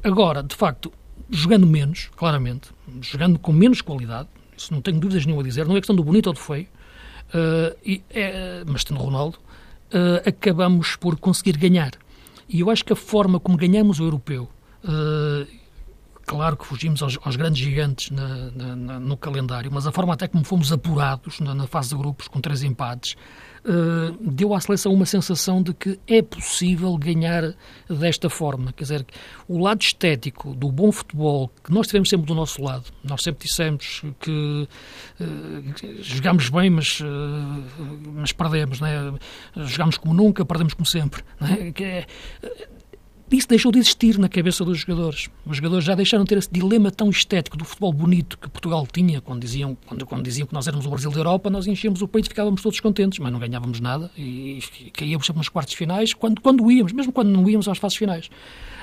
[0.04, 0.92] Agora, de facto,
[1.28, 5.76] jogando menos, claramente, jogando com menos qualidade, isso não tenho dúvidas nenhuma a dizer, não
[5.76, 6.66] é questão do bonito ou do feio,
[7.28, 9.38] uh, e é, mas tendo Ronaldo,
[10.26, 11.92] acabamos por conseguir ganhar.
[12.48, 14.48] E eu acho que a forma como ganhamos o europeu
[16.26, 20.26] Claro que fugimos aos, aos grandes gigantes na, na, no calendário, mas a forma até
[20.26, 23.16] como fomos apurados na, na fase de grupos com três empates
[23.66, 27.54] uh, deu à seleção uma sensação de que é possível ganhar
[27.88, 28.72] desta forma.
[28.72, 29.06] Quer dizer,
[29.48, 33.46] o lado estético do bom futebol que nós tivemos sempre do nosso lado, nós sempre
[33.46, 34.68] dissemos que
[35.20, 37.04] uh, jogamos bem, mas, uh,
[38.14, 39.14] mas perdemos, né?
[39.56, 41.22] jogamos como nunca, perdemos como sempre.
[41.40, 41.72] Né?
[41.72, 42.06] Que é,
[43.30, 45.28] isso deixou de existir na cabeça dos jogadores.
[45.44, 48.86] Os jogadores já deixaram de ter esse dilema tão estético do futebol bonito que Portugal
[48.86, 52.00] tinha, quando diziam, quando, quando diziam que nós éramos o Brasil da Europa, nós enchíamos
[52.02, 55.48] o peito e ficávamos todos contentes, mas não ganhávamos nada e, e caíamos sempre nas
[55.48, 58.30] quartas finais, quando, quando íamos, mesmo quando não íamos às fases finais.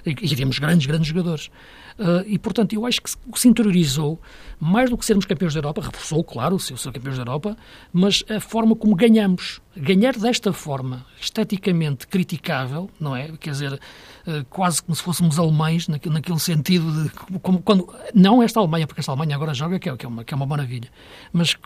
[0.06, 1.50] E, e tínhamos grandes, grandes jogadores.
[1.98, 4.20] Uh, e, portanto, eu acho que se interiorizou,
[4.60, 7.56] mais do que sermos campeões da Europa, reforçou, claro, o ser campeões da Europa,
[7.94, 9.62] mas a forma como ganhamos.
[9.76, 13.30] Ganhar desta forma, esteticamente criticável, não é?
[13.40, 17.10] Quer dizer, uh, quase como se fôssemos alemães, naquele sentido de.
[17.40, 20.24] Como, quando, não esta Alemanha, porque esta Alemanha agora joga, que é, que é, uma,
[20.24, 20.90] que é uma maravilha,
[21.32, 21.58] mas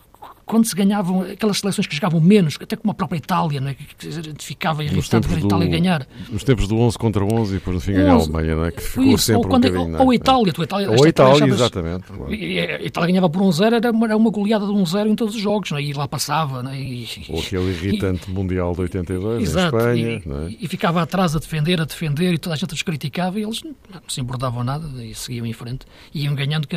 [0.48, 4.34] quando se ganhavam aquelas seleções que jogavam menos, até como a própria Itália, né, que
[4.40, 6.08] ficava irritado ver a Itália ganhar.
[6.30, 8.72] Nos tempos do 11 contra 11 e depois no fim ganhar a Alemanha, não é?
[8.72, 10.02] que ficou isso, sempre ou, quando, um bocadinho.
[10.02, 12.04] Ou, a Itália, tu, a Itália, ou a Itália, exatamente.
[12.06, 12.32] Claro.
[12.32, 15.42] A Itália ganhava por 1-0, era, uma, era uma goleada de 1-0 em todos os
[15.42, 15.84] jogos, não é?
[15.84, 16.64] e lá passava.
[16.64, 16.80] Não é?
[16.80, 20.50] e, ou aquele irritante e, Mundial de 82 exato, em Espanha.
[20.50, 20.58] E, é?
[20.62, 23.62] e, ficava atrás a defender, a defender, e toda a gente os criticava, e eles
[23.64, 23.76] não,
[24.08, 25.86] se importavam nada e seguiam em frente.
[26.14, 26.68] Iam ganhando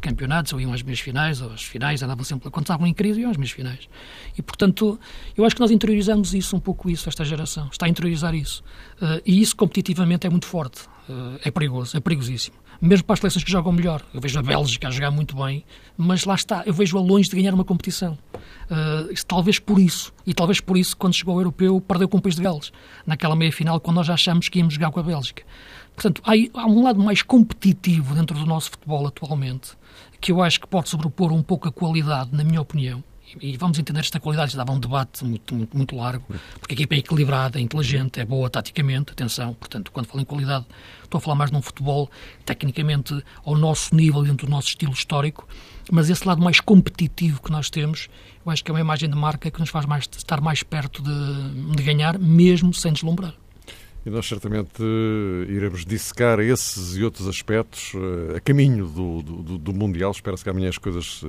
[0.00, 2.50] campeonatos, ou iam às meias finais, ou às finais, andavam sempre.
[2.50, 3.88] Quando estavam em crise, e às meias finais.
[4.36, 4.98] E, portanto,
[5.36, 7.68] eu acho que nós interiorizamos isso, um pouco isso, esta geração.
[7.70, 8.62] Está a interiorizar isso.
[9.00, 10.82] Uh, e isso, competitivamente, é muito forte.
[11.08, 12.56] Uh, é perigoso, é perigosíssimo.
[12.82, 14.02] Mesmo para as seleções que jogam melhor.
[14.12, 15.64] Eu vejo a Bélgica a jogar muito bem,
[15.96, 18.18] mas lá está, eu vejo-a longe de ganhar uma competição.
[18.34, 20.12] Uh, talvez por isso.
[20.26, 22.72] E talvez por isso, quando chegou ao Europeu, perdeu com o País de Gales.
[23.06, 25.44] Naquela meia-final, quando nós já achamos que íamos jogar com a Bélgica.
[25.94, 29.76] Portanto, há, há um lado mais competitivo dentro do nosso futebol atualmente,
[30.20, 33.04] que eu acho que pode sobrepor um pouco a qualidade, na minha opinião
[33.40, 36.24] e vamos entender esta qualidade, isto dava um debate muito, muito, muito largo,
[36.58, 40.24] porque a equipa é equilibrada, é inteligente, é boa taticamente, atenção, portanto, quando falo em
[40.24, 40.66] qualidade,
[41.02, 42.10] estou a falar mais num futebol
[42.44, 45.46] tecnicamente ao nosso nível, dentro do nosso estilo histórico,
[45.90, 48.08] mas esse lado mais competitivo que nós temos,
[48.44, 51.02] eu acho que é uma imagem de marca que nos faz mais, estar mais perto
[51.02, 53.34] de, de ganhar, mesmo sem deslumbrar.
[54.04, 54.82] E nós certamente
[55.48, 60.10] iremos dissecar esses e outros aspectos eh, a caminho do, do, do Mundial.
[60.10, 61.24] Espero-se que amanhã as coisas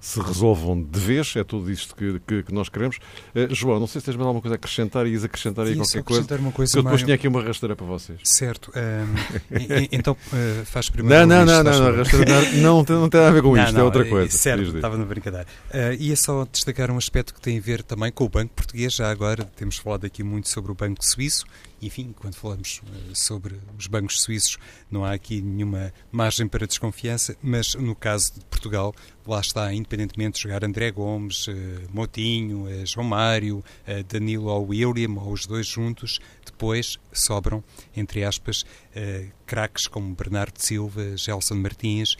[0.00, 2.98] se resolvam de vez, é tudo isto que, que, que nós queremos.
[3.34, 6.02] Uh, João, não sei se tens mais alguma coisa a acrescentar, ias acrescentar aí qualquer
[6.02, 6.36] coisa.
[6.36, 8.20] Uma coisa que eu depois tinha aqui uma rasteira para vocês.
[8.22, 8.70] Certo.
[8.76, 11.26] Um, então uh, faz primeiro.
[11.26, 13.72] Não, não, não, não, não, rasteira não, não, não tem nada a ver com isto,
[13.72, 14.36] não, é outra coisa.
[14.36, 15.46] Certo, estava na brincadeira.
[15.70, 18.94] Uh, ia só destacar um aspecto que tem a ver também com o Banco Português.
[18.94, 21.44] Já agora temos falado aqui muito sobre o Banco Suíço.
[21.80, 22.80] Enfim, quando falamos
[23.14, 24.58] sobre os bancos suíços,
[24.90, 28.92] não há aqui nenhuma margem para desconfiança, mas no caso de Portugal,
[29.24, 31.52] lá está, independentemente de jogar André Gomes, uh,
[31.92, 33.62] Motinho, uh, João Mário,
[34.08, 37.62] Danilo ou William, ou os dois juntos, depois sobram,
[37.96, 38.64] entre aspas,
[39.46, 42.16] craques como Bernardo Silva, Gelson Martins,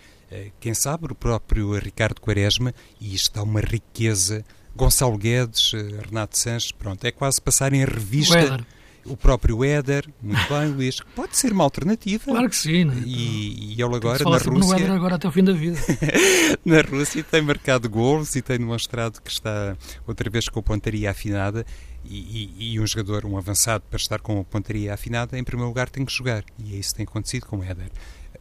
[0.60, 4.44] quem sabe o próprio Ricardo Quaresma, e isto dá uma riqueza.
[4.76, 8.64] Gonçalo Guedes, Renato Sanches, pronto, é quase passar em revista
[9.08, 12.24] o próprio Éder, muito bem, Luís, pode ser uma alternativa.
[12.24, 12.84] Claro que sim.
[12.84, 13.02] Né?
[13.04, 14.50] E, e ele agora na Rússia.
[14.50, 15.78] No Éder agora até o fim da vida.
[16.64, 21.10] na Rússia tem marcado gols e tem demonstrado que está outra vez com a pontaria
[21.10, 21.64] afinada.
[22.04, 25.68] E, e, e, um jogador, um avançado, para estar com a pontaria afinada, em primeiro
[25.68, 26.42] lugar tem que jogar.
[26.58, 27.90] E é isso que tem acontecido com o Éder.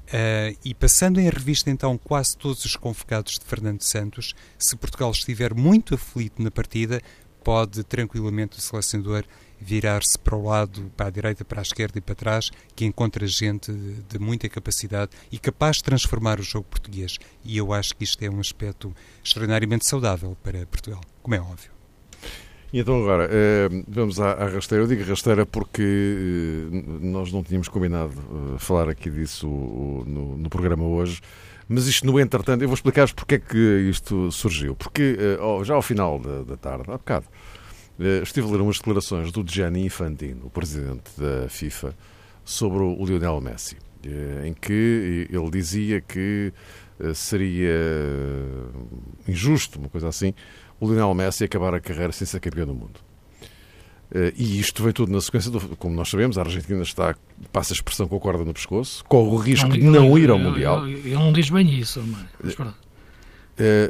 [0.08, 5.12] Uh, e passando em revista então quase todos os convocados de Fernando Santos, se Portugal
[5.12, 7.02] estiver muito aflito na partida,
[7.44, 9.26] pode tranquilamente o selecionador
[9.60, 13.26] virar-se para o lado, para a direita, para a esquerda e para trás, que encontra
[13.28, 17.18] gente de, muita capacidade e capaz de transformar o jogo português.
[17.44, 18.94] E eu acho que isto é um aspecto
[19.24, 21.78] extraordinariamente saudável para Portugal, como é óbvio.
[22.72, 24.84] E então agora, eh, vamos à, rasteira.
[24.84, 30.84] Eu digo rasteira porque eh, nós não tínhamos combinado eh, falar aqui disso no, programa
[30.84, 31.22] hoje,
[31.70, 33.58] mas isto no entretanto, eu vou explicar-vos porque é que
[33.90, 34.76] isto surgiu.
[34.76, 35.18] Porque
[35.64, 37.26] já ao final da, tarde, há bocado,
[38.22, 41.96] estive a ler umas declarações do Gianni Infantino, o presidente da FIFA,
[42.46, 46.54] sobre o Lionel Messi, eh, em que ele dizia que
[47.00, 47.74] eh, seria
[49.28, 50.34] injusto, uma coisa assim,
[50.80, 53.00] o Lionel Messi acabar a carreira sem ser campeão do mundo.
[54.38, 57.14] E isto vem tudo na sequência, do, como nós sabemos, a Argentina está,
[57.52, 60.30] passa a expressão com a corda no pescoço, corre o risco não, de não ir
[60.30, 60.88] ao Mundial.
[60.88, 62.02] Ele não diz bem isso,
[62.42, 62.74] mas, mas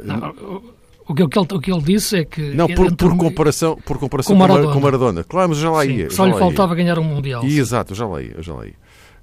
[0.04, 0.74] não,
[1.08, 2.40] o que, ele, o que ele disse é que.
[2.54, 4.72] Não, por, por comparação, por comparação com, Maradona.
[4.74, 5.24] com Maradona.
[5.24, 6.10] Claro, mas já lá ia.
[6.10, 6.76] só lhe faltava ia.
[6.76, 7.44] ganhar um Mundial.
[7.44, 8.36] E, exato, já lá ia.
[8.40, 8.74] Já lá ia.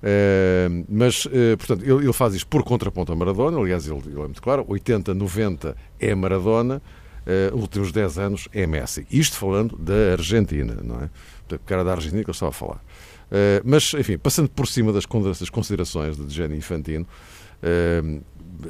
[0.05, 3.59] Uh, mas, uh, portanto, ele, ele, faz isto por contraponto a Maradona.
[3.59, 6.81] Aliás, ele, ele é muito claro: 80, 90 é Maradona,
[7.25, 9.05] uh, últimos 10 anos é Messi.
[9.11, 11.09] Isto falando da Argentina, não é?
[11.47, 12.77] Portanto, o cara da Argentina que eu estava a falar.
[12.77, 17.05] Uh, mas, enfim, passando por cima das, considerações de Gianni Infantino,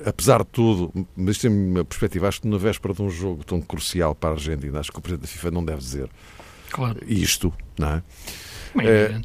[0.05, 3.43] apesar de tudo, mas isto é uma perspectiva, acho que na véspera de um jogo
[3.43, 6.09] tão crucial para a Argentina, acho que o Presidente da FIFA não deve dizer
[6.69, 6.99] claro.
[7.07, 8.03] isto, não é?
[8.79, 9.21] é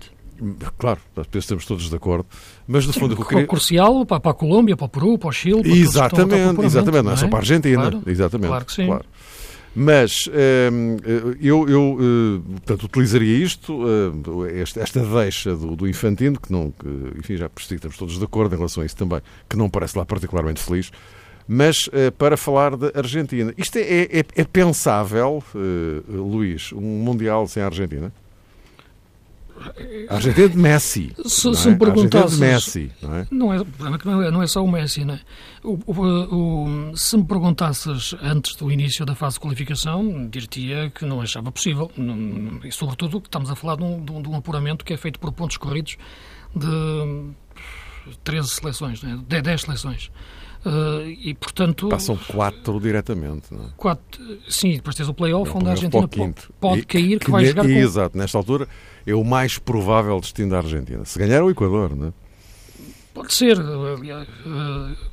[0.79, 1.01] Claro,
[1.35, 2.27] estamos todos de acordo.
[2.67, 3.47] Mas no fundo, o que queria...
[3.47, 5.63] crucial para, para a Colômbia, para o Peru, para o Chile.
[5.63, 7.91] Para exatamente, exatamente, não é só para a Argentina.
[7.91, 8.49] Claro, exatamente.
[8.49, 8.87] Claro que sim.
[8.87, 9.05] Claro.
[9.75, 10.97] Mas ehm,
[11.41, 16.89] eu, eu eh, portanto, utilizaria isto, eh, esta deixa do, do Infantino, que não, que,
[17.19, 19.71] enfim, já percebi que estamos todos de acordo em relação a isso também, que não
[19.71, 20.91] parece lá particularmente feliz,
[21.47, 23.55] mas eh, para falar da Argentina.
[23.57, 25.43] Isto é, é, é pensável,
[26.09, 28.13] Luís, um Mundial sem a Argentina?
[30.09, 31.13] A Argentina de Messi.
[31.27, 31.57] Se, não é?
[31.57, 32.39] se me perguntasses.
[32.39, 33.27] de Messi, não é?
[33.31, 35.21] Não é, não é só o Messi, não é?
[35.63, 41.05] O, o, o, se me perguntasses antes do início da fase de qualificação, diria que
[41.05, 41.91] não achava possível.
[41.97, 45.21] Não, e, sobretudo, que estamos a falar de um, de, um, apuramento que é feito
[45.21, 45.97] por pontos corridos
[46.57, 47.31] de
[48.25, 49.43] 13 seleções, não é?
[49.43, 50.11] 10 seleções.
[50.65, 51.89] Uh, e, portanto...
[51.89, 53.69] Passam quatro diretamente, não é?
[53.77, 57.45] Quatro, sim, depois tens o play-off, onde a Argentina pode, pode cair, que, que vai
[57.47, 57.71] jogar com...
[57.71, 58.69] Exato, nesta altura
[59.07, 61.05] é o mais provável destino da Argentina.
[61.05, 62.13] Se ganhar o Equador, não é?
[63.13, 63.59] Pode ser,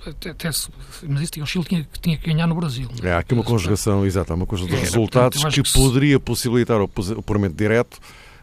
[0.05, 0.49] até, até,
[1.09, 2.87] mas isso, o Chile tinha, tinha que ganhar no Brasil.
[3.01, 6.79] É, há aqui uma conjugação, exato, uma conjugação de resultados portanto, que, que poderia possibilitar
[6.79, 7.99] o, puramente direto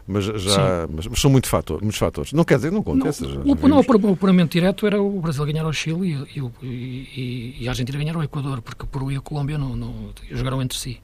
[0.07, 2.31] mas já mas, mas, são muito fator, muitos fatores.
[2.31, 3.23] Não quer dizer, não acontece.
[3.23, 7.55] Não, o, não, o puramente direto era o Brasil ganhar ao Chile e, e, e,
[7.61, 10.61] e a Argentina ganhar ao Equador, porque o Peru e a Colômbia não, não jogaram
[10.61, 11.01] entre si.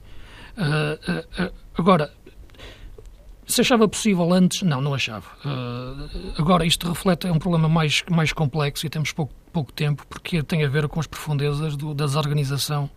[0.56, 2.12] Uh, uh, uh, agora,
[3.52, 5.26] se achava possível antes, não, não achava.
[6.38, 10.42] agora, isto reflete, é um problema mais, mais complexo e temos pouco, pouco tempo, porque
[10.42, 12.90] tem a ver com as profundezas do, da desorganização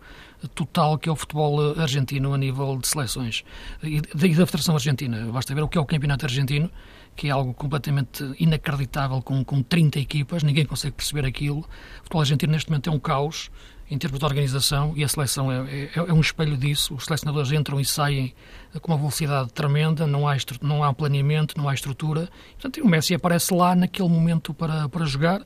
[0.54, 3.42] total que é o futebol argentino a nível de seleções
[3.82, 5.26] e da Federação Argentina.
[5.32, 6.70] Basta ver o que é o Campeonato Argentino,
[7.14, 11.60] que é algo completamente inacreditável, com, com 30 equipas, ninguém consegue perceber aquilo.
[11.60, 13.50] O futebol argentino neste momento é um caos
[13.90, 16.94] em termos de organização e a seleção é, é, é um espelho disso.
[16.94, 18.34] Os selecionadores entram e saem
[18.80, 22.28] com uma velocidade tremenda, não há, não há planeamento, não há estrutura.
[22.52, 25.40] Portanto, o Messi aparece lá naquele momento para, para jogar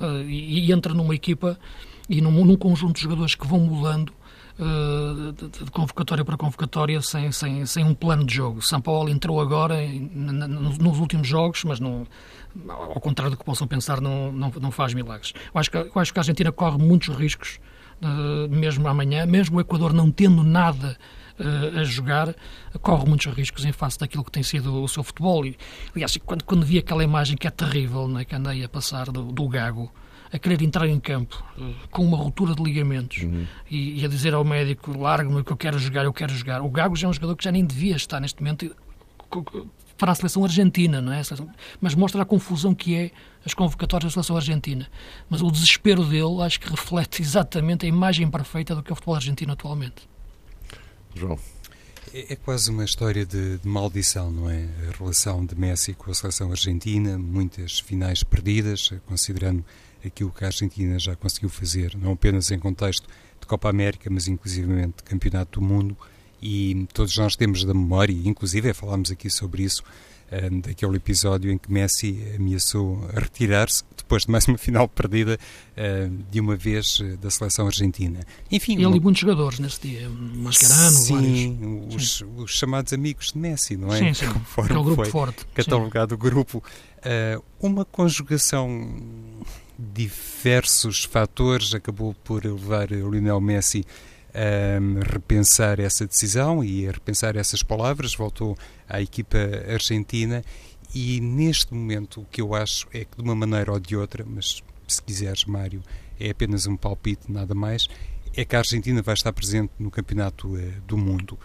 [0.00, 1.58] uh, e, e, entra numa equipa
[2.08, 4.12] e num, num conjunto de jogadores que vão mudando
[4.58, 8.60] uh, de, convocatória para convocatória sem, sem, sem um plano de jogo.
[8.62, 12.06] São Paulo entrou agora em, nos últimos jogos, mas não,
[12.68, 15.32] ao contrário do que possam pensar, não, não, não faz milagres.
[15.54, 17.58] Eu acho, que, eu acho que a Argentina corre muitos riscos,
[18.50, 20.96] mesmo amanhã, mesmo o Equador não tendo nada
[21.38, 22.34] uh, a jogar,
[22.80, 25.44] corre muitos riscos em face daquilo que tem sido o seu futebol.
[25.44, 25.56] E,
[25.94, 29.24] aliás, quando, quando vi aquela imagem que é terrível, né, que andei a passar do,
[29.24, 29.90] do Gago,
[30.32, 33.46] a querer entrar em campo uh, com uma ruptura de ligamentos uhum.
[33.70, 36.62] e, e, a dizer ao médico largue-me que eu quero jogar, eu quero jogar.
[36.62, 38.74] O Gago já é um jogador que já nem devia estar neste momento
[39.96, 41.22] para a seleção argentina, não é?
[41.80, 43.10] Mas mostra a confusão que é
[43.44, 44.88] as convocatórias da seleção argentina.
[45.28, 48.96] Mas o desespero dele acho que reflete exatamente a imagem perfeita do que é o
[48.96, 50.08] futebol argentino atualmente.
[51.14, 51.38] João.
[52.12, 54.68] É, é quase uma história de, de, maldição, não é?
[54.88, 59.64] A relação de Messi com a seleção argentina, muitas finais perdidas, considerando
[60.04, 63.08] aquilo que a Argentina já conseguiu fazer, não apenas em contexto
[63.40, 65.96] de Copa América, mas inclusivamente de Campeonato do Mundo,
[66.42, 69.82] e todos nós temos da memória, inclusive falámos aqui sobre isso,
[70.30, 75.38] um, daquele episódio em que Messi ameaçou retirar-se depois de mais uma final perdida
[75.76, 78.20] uh, de uma vez eh, da seleção argentina.
[78.50, 78.96] Enfim, ele uma...
[78.96, 83.98] e muitos jogadores nesse dia, Mascherano, sim, os, os, chamados amigos de Messi, não é?
[83.98, 84.32] Sim, sim.
[84.32, 85.44] Conforme é o grupo forte.
[85.54, 86.62] Catalogado o grupo.
[87.60, 88.94] Uma conjugação
[89.78, 93.84] diversos fatores acabou por levar o Lionel Messi
[94.36, 100.44] a repensar essa decisão e a repensar essas palavras, voltou à equipa argentina
[100.94, 104.24] e neste momento o que eu acho é que de uma maneira ou de outra,
[104.26, 105.82] mas se quiseres Mário,
[106.20, 107.88] é apenas um palpite, nada mais,
[108.36, 111.38] é que a Argentina vai estar presente no Campeonato uh, do Mundo.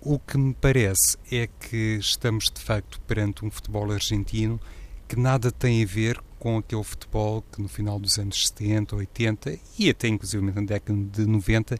[0.00, 4.60] O que me parece é que estamos de facto perante um futebol argentino
[5.08, 9.58] que nada tem a ver com aquele futebol que no final dos anos 70, 80
[9.78, 11.78] e até inclusive na década de 90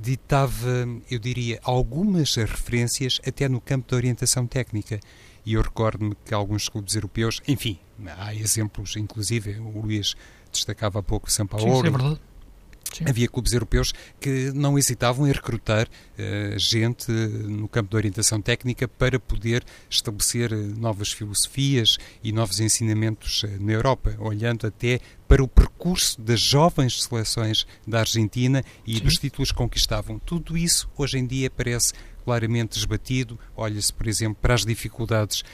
[0.00, 5.00] ditava, eu diria, algumas referências até no campo da orientação técnica.
[5.46, 7.78] E eu recordo-me que alguns clubes europeus, enfim,
[8.18, 10.14] há exemplos, inclusive, o Luís
[10.50, 11.80] destacava há pouco São Paulo.
[11.82, 12.20] Sim, é verdade.
[12.94, 13.04] Sim.
[13.08, 18.86] Havia clubes europeus que não hesitavam em recrutar uh, gente no campo da orientação técnica
[18.86, 25.42] para poder estabelecer uh, novas filosofias e novos ensinamentos uh, na Europa, olhando até para
[25.42, 29.02] o percurso das jovens seleções da Argentina e Sim.
[29.02, 30.18] dos títulos que conquistavam.
[30.18, 31.92] Tudo isso hoje em dia parece
[32.24, 33.38] claramente esbatido.
[33.56, 35.44] Olha-se, por exemplo, para as dificuldades uh,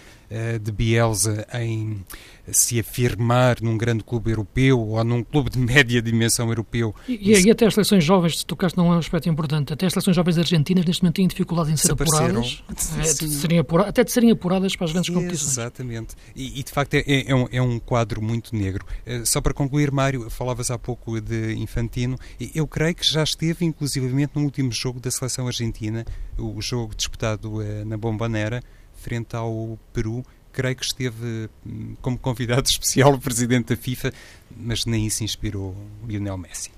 [0.62, 2.04] de Bielsa em
[2.52, 6.94] se afirmar num grande clube europeu ou num clube de média dimensão europeu.
[7.08, 10.16] E, e, e até as seleções jovens, se tocaste num aspecto importante, até as seleções
[10.16, 12.62] jovens argentinas neste momento têm dificuldade em ser apuradas,
[12.98, 15.52] é, de serem apura, até de serem apuradas para as grandes competições.
[15.52, 16.14] Exatamente.
[16.34, 18.84] E, e de facto é, é, um, é, um, quadro muito negro.
[19.06, 22.18] Uh, só para concluir, Mário, falavas há pouco de Infantino,
[22.54, 26.04] eu creio que já esteve inclusivamente no último jogo da seleção argentina,
[26.38, 28.62] o jogo disputado na Bombonera,
[29.00, 34.12] frente ao Peru, creio que esteve hum, como convidado especial o presidente da FIFA,
[34.56, 35.74] mas nem isso inspirou
[36.06, 36.70] Lionel Messi.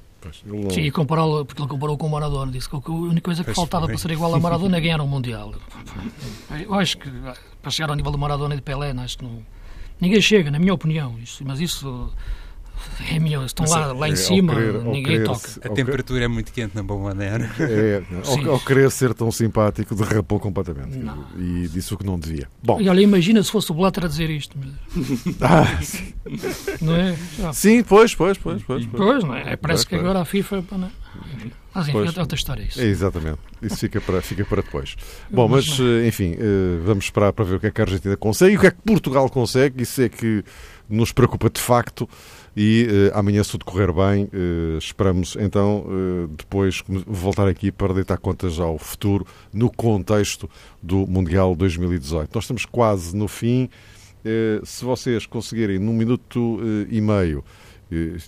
[0.45, 0.71] Não...
[0.71, 3.47] Sim, e compará-lo, porque ele comparou com o Maradona, disse que a única coisa que
[3.47, 3.95] pois faltava foi.
[3.95, 5.53] para ser igual a Maradona é ganhar um Mundial.
[6.63, 7.11] Eu acho que
[7.61, 9.45] para chegar ao nível do Maradona e de Pelé, acho que não,
[10.01, 12.13] ninguém chega, na minha opinião, mas isso
[13.11, 15.49] é meu, estão lá, lá em é, cima, querer, ninguém querer, toca.
[15.65, 17.51] A temperatura é muito quente na boa maneira.
[17.59, 20.97] É, ao, ao, querer ser tão simpático, derrapou completamente.
[20.97, 21.27] Não.
[21.37, 22.49] E disse o que não devia.
[22.63, 22.81] Bom.
[22.81, 24.57] E olha, imagina se fosse o Blatter a dizer isto.
[25.41, 26.13] ah, sim.
[26.81, 27.17] Não é?
[27.53, 28.63] Sim, pois, pois, pois.
[28.63, 29.57] Pois, pois não é?
[29.57, 30.65] Parece pois, que agora a FIFA.
[30.73, 31.62] Não é?
[31.75, 32.81] Mas enfim, pois, é outra história isso.
[32.81, 33.39] É, exatamente.
[33.63, 34.95] Isso fica para, fica para depois.
[35.31, 38.17] Bom, mas, eh, enfim, eh, vamos esperar para ver o que é que a Argentina
[38.17, 39.83] consegue e o que é que Portugal consegue.
[39.83, 40.45] Isso é que
[40.89, 42.09] nos preocupa de facto.
[42.55, 44.29] E uh, amanhã, se tudo correr bem,
[44.79, 45.87] esperamos então
[46.37, 50.51] depois voltar aqui para deitar contas ao futuro no contexto
[50.83, 52.31] do Mundial 2018.
[52.35, 53.71] Nós estamos quase no fim.
[54.65, 56.61] se vocês conseguirem, num minuto
[56.91, 57.43] e meio,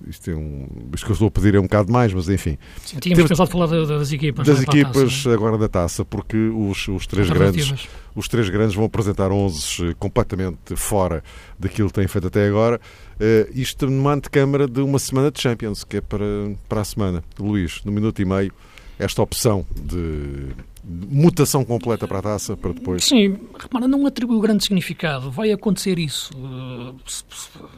[0.09, 2.59] isto, é um, isto que eu estou a pedir é um bocado mais, mas enfim.
[2.85, 4.47] Sim, tínhamos pensado falar das equipas.
[4.47, 8.85] Das equipas taça, agora da taça, porque os, os, três grandes, os três grandes vão
[8.85, 11.23] apresentar 11 eh, completamente fora
[11.59, 12.81] daquilo que têm feito até agora.
[13.15, 16.25] Uh, isto numa antecâmara de uma semana de Champions, que é para,
[16.69, 17.25] para a semana.
[17.39, 18.53] Luís, no minuto e meio,
[18.99, 20.49] esta opção de
[20.87, 23.05] mutação completa para a taça para depois.
[23.05, 25.31] Sim, repara, não atribui grande significado.
[25.31, 26.31] Vai acontecer isso.
[26.37, 26.95] Uh,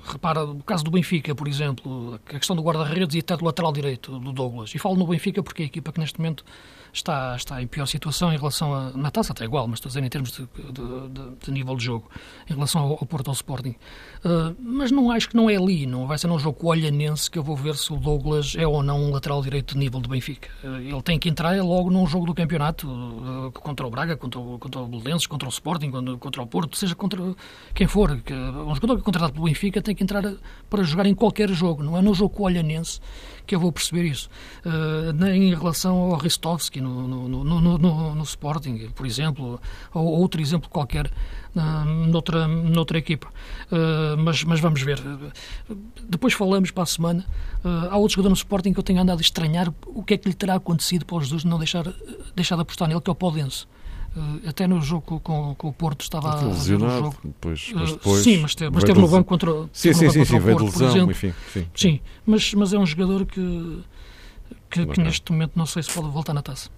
[0.05, 3.73] repara, o caso do Benfica, por exemplo, a questão do guarda-redes e até do lateral
[3.73, 4.75] direito, do Douglas.
[4.75, 6.45] E falo no Benfica porque é a equipa que neste momento
[6.97, 8.91] está, está em pior situação em relação a.
[8.93, 10.43] Na taça até igual, mas estou a dizer em termos de,
[10.73, 12.11] de, de, nível de jogo,
[12.49, 13.75] em relação ao, ao Porto ao Sporting.
[14.25, 17.39] Uh, mas não acho que não é ali, não vai ser num jogo Olhanense que
[17.39, 20.09] eu vou ver se o Douglas é ou não um lateral direito de nível do
[20.09, 20.49] Benfica.
[20.65, 24.41] Uh, ele tem que entrar logo num jogo do campeonato, uh, contra o Braga, contra
[24.41, 27.35] o, contra o Belenenses, contra o Sporting, contra, contra o Porto, seja contra
[27.75, 28.21] quem for.
[28.23, 30.23] Que, um jogador que é contratado pelo Benfica tem que entrar
[30.71, 33.01] para jogar em qualquer jogo, não é no jogo Olhanense
[33.47, 34.29] que eu vou perceber isso.
[34.65, 39.61] Uh, em relação ao Ristovski no, no, no, no, Sporting, por exemplo,
[39.93, 41.07] ou outro exemplo qualquer
[41.55, 43.29] uh, noutra, noutra equipa.
[43.71, 45.01] Uh, mas, mas vamos ver.
[46.09, 47.27] Depois falamos para a semana.
[47.65, 50.17] Uh, há outro jogador no Sporting que eu tenho andado a estranhar o que é
[50.17, 51.85] que lhe terá acontecido para os Jesus não deixar,
[52.35, 53.67] deixar de apostar nele, que é o Podense.
[54.17, 57.17] Uh, até no jogo com, com, o Porto estava lesionado, jogo.
[57.23, 60.39] Depois, mas depois sim, mas, te, mas teve no banco contra, sim, sim, sim, sim,
[60.39, 62.01] veio de lesão, enfim, sim, sim.
[62.25, 63.83] mas, mas é um jogador que,
[64.71, 66.71] que, que neste momento não sei se pode voltar na taça.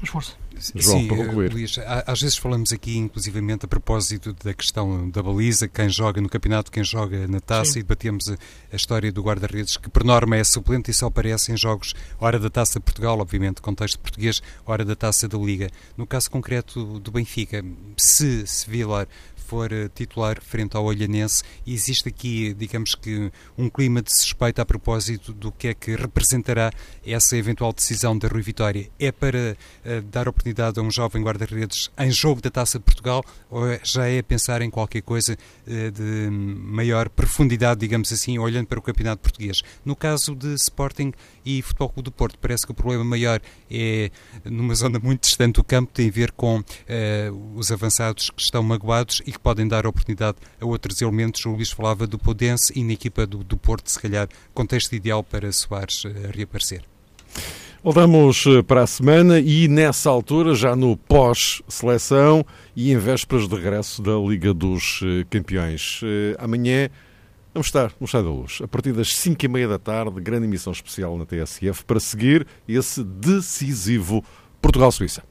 [0.00, 0.32] Mas força.
[0.74, 1.52] João, Sim, para concluir.
[1.52, 6.28] Luís, às vezes falamos aqui, inclusivamente, a propósito da questão da baliza, quem joga no
[6.28, 7.80] campeonato, quem joga na taça, Sim.
[7.80, 8.36] e debatemos a,
[8.72, 12.38] a, história do guarda-redes, que por norma é suplente e só aparece em jogos, hora
[12.38, 15.68] da taça de Portugal, obviamente, contexto português, hora da taça da Liga.
[15.96, 17.64] No caso concreto do Benfica,
[17.96, 19.08] se se Vilar
[19.48, 21.42] for eh, titular frente ao Olhanense.
[21.64, 25.96] E existe aqui, digamos que, um clima de suspeita a propósito do que é que
[25.96, 26.70] representará
[27.06, 28.90] essa eventual decisão da Rui Vitória.
[28.98, 33.24] É para uh, dar oportunidade a um jovem guarda-redes em jogo da Taça de Portugal
[33.50, 38.66] ou é, já é pensar em qualquer coisa uh, de maior profundidade, digamos assim, olhando
[38.66, 39.62] para o Campeonato Português?
[39.82, 41.12] No caso de Sporting
[41.44, 43.40] e Futebol Clube do Porto, parece que o problema maior
[43.70, 44.10] é
[44.44, 48.62] numa zona muito distante do campo, tem a ver com uh, os avançados que estão
[48.62, 51.44] magoados e que podem dar oportunidade a outros elementos.
[51.46, 55.22] O Luís falava do Podense e na equipa do, do Porto, se calhar, contexto ideal
[55.24, 56.82] para Soares uh, reaparecer.
[57.82, 63.54] Voltamos eh, para a semana e nessa altura, já no pós-seleção e em vésperas de
[63.54, 66.00] regresso da Liga dos Campeões.
[66.38, 66.90] Amanhã
[67.58, 70.44] Vamos estar no Chá da Luz, a partir das 5 e meia da tarde, grande
[70.44, 74.22] emissão especial na TSF, para seguir esse decisivo
[74.60, 75.24] Portugal-Suíça.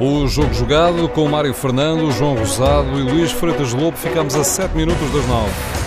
[0.00, 3.98] O jogo jogado com Mário Fernando, João Rosado e Luís Freitas Lobo.
[3.98, 5.79] Ficamos a 7 minutos das 9.